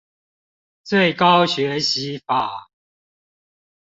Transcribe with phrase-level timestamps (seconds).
[0.83, 2.71] 最高學習法